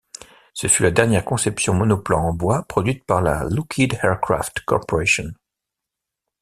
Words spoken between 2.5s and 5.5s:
produite par la Lockheed Aircraft Corporation.